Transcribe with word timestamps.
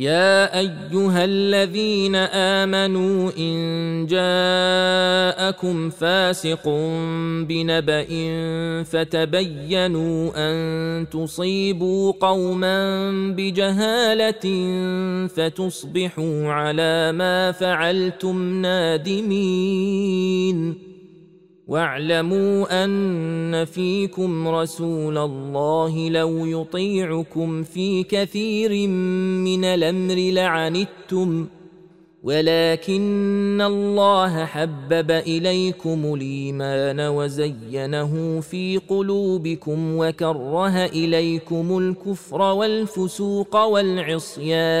يا 0.00 0.58
أيها 0.58 1.24
الذين 1.24 2.16
آمنوا 2.16 3.30
إن 3.38 4.06
جاءكم 4.08 5.90
فاسق 5.90 6.68
بنبأ 7.48 8.06
فتبينوا 8.82 10.30
أن 10.36 11.06
تصيبوا 11.10 12.12
قوما 12.20 13.10
بجهالة 13.36 14.46
فتصبحوا 15.28 16.52
على 16.52 17.12
ما 17.12 17.52
فعلتم 17.52 18.62
نادمين. 18.62 20.10
واعلموا 21.70 22.84
أن 22.84 23.64
فيكم 23.64 24.48
رسول 24.48 25.18
الله 25.18 26.10
لو 26.10 26.46
يطيعكم 26.46 27.62
في 27.62 28.02
كثير 28.02 28.88
من 28.88 29.64
الأمر 29.64 30.14
لعنتم 30.14 31.46
ولكن 32.22 33.62
الله 33.66 34.44
حبب 34.44 35.10
إليكم 35.10 36.14
الإيمان 36.14 37.00
وزينه 37.00 38.40
في 38.40 38.80
قلوبكم 38.88 39.96
وكره 39.96 40.84
إليكم 40.84 41.78
الكفر 41.78 42.42
والفسوق 42.42 43.56
والعصيان. 43.56 44.80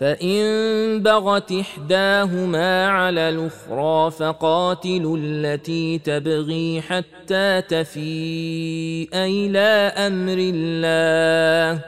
فان 0.00 1.02
بغت 1.02 1.52
احداهما 1.52 2.86
على 2.86 3.28
الاخرى 3.28 4.10
فقاتلوا 4.10 5.16
التي 5.20 5.98
تبغي 5.98 6.80
حتى 6.80 7.62
تفيء 7.68 9.08
إلى 9.14 9.92
أمر 9.96 10.36
الله 10.38 11.84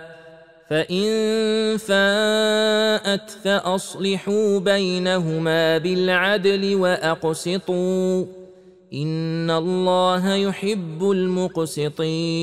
فان 0.70 1.76
فاءت 1.76 3.30
فاصلحوا 3.30 4.58
بينهما 4.58 5.78
بالعدل 5.78 6.74
واقسطوا 6.74 8.24
ان 8.94 9.50
الله 9.50 10.34
يحب 10.34 11.10
المقسطين 11.10 12.42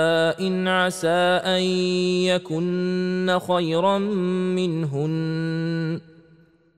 عسى 0.67 1.41
ان 1.45 1.61
يكن 2.25 3.39
خيرا 3.47 3.97
منهن 4.57 6.01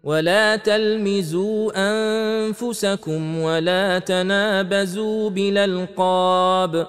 ولا 0.04 0.56
تلمزوا 0.56 1.72
انفسكم 1.76 3.40
ولا 3.40 4.00
تنابزوا 4.00 5.30
بالالقاب 5.30 6.88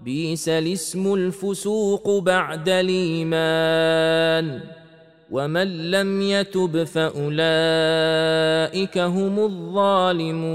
بيس 0.00 0.48
الاسم 0.48 1.14
الفسوق 1.14 2.18
بعد 2.18 2.68
الايمان 2.68 4.60
ومن 5.30 5.90
لم 5.90 6.22
يتب 6.22 6.84
فاولئك 6.84 7.28
هم 8.98 9.38
الظالمون 9.38 10.54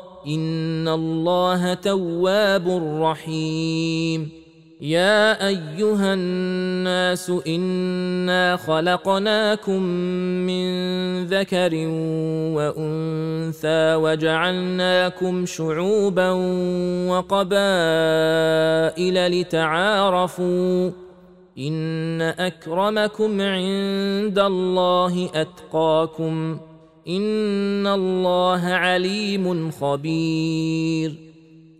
ان 0.27 0.87
الله 0.87 1.73
تواب 1.73 2.67
رحيم. 3.01 4.41
يا 4.81 5.47
ايها 5.47 6.13
الناس 6.13 7.31
انا 7.47 8.57
خلقناكم 8.57 9.81
من 10.47 10.65
ذكر 11.25 11.71
وانثى 12.55 13.95
وجعلناكم 13.95 15.45
شعوبا 15.45 16.29
وقبائل 17.09 17.81
لتعارفوا 19.41 20.91
ان 21.57 22.21
اكرمكم 22.21 23.41
عند 23.41 24.39
الله 24.39 25.29
اتقاكم 25.35 26.57
ان 27.07 27.87
الله 27.87 28.65
عليم 28.65 29.71
خبير. 29.71 31.31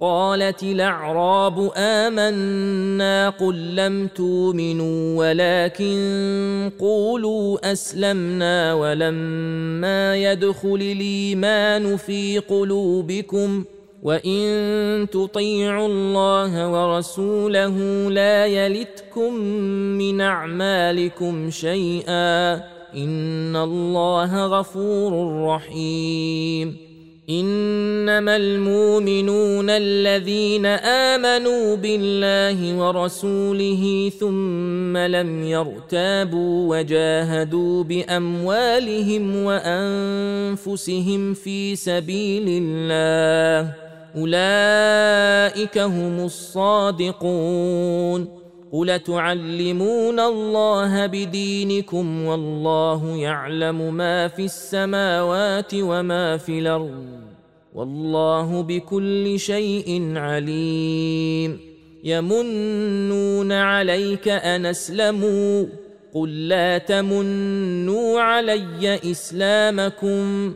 قالت 0.01 0.63
الاعراب 0.63 1.71
امنا 1.75 3.29
قل 3.29 3.75
لم 3.75 4.07
تؤمنوا 4.07 5.17
ولكن 5.17 6.71
قولوا 6.79 7.71
اسلمنا 7.71 8.73
ولما 8.73 10.15
يدخل 10.15 10.75
الايمان 10.75 11.97
في 11.97 12.39
قلوبكم 12.39 13.63
وان 14.01 15.07
تطيعوا 15.09 15.87
الله 15.87 16.69
ورسوله 16.69 17.77
لا 18.09 18.45
يلتكم 18.45 19.33
من 19.97 20.21
اعمالكم 20.21 21.49
شيئا 21.49 22.53
ان 22.95 23.55
الله 23.55 24.45
غفور 24.45 25.43
رحيم 25.45 26.77
انما 27.29 28.35
المؤمنون 28.35 29.69
الذين 29.69 30.65
امنوا 30.65 31.75
بالله 31.75 32.77
ورسوله 32.77 34.11
ثم 34.19 34.97
لم 34.97 35.43
يرتابوا 35.43 36.77
وجاهدوا 36.77 37.83
باموالهم 37.83 39.35
وانفسهم 39.35 41.33
في 41.33 41.75
سبيل 41.75 42.45
الله 42.47 43.90
أولئك 44.15 45.77
هم 45.77 46.25
الصادقون. 46.25 48.41
قل 48.73 48.99
تعلمون 48.99 50.19
الله 50.19 51.05
بدينكم 51.05 52.25
والله 52.25 53.17
يعلم 53.17 53.93
ما 53.93 54.27
في 54.27 54.45
السماوات 54.45 55.71
وما 55.75 56.37
في 56.37 56.59
الأرض. 56.59 57.05
والله 57.73 58.61
بكل 58.61 59.39
شيء 59.39 60.13
عليم. 60.15 61.59
يمنون 62.03 63.51
عليك 63.51 64.27
أن 64.27 64.65
أسلموا. 64.65 65.65
قل 66.13 66.47
لا 66.47 66.77
تمنوا 66.77 68.21
علي 68.21 68.99
إسلامكم. 69.11 70.55